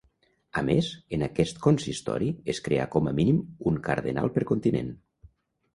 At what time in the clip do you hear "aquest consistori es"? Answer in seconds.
1.27-2.63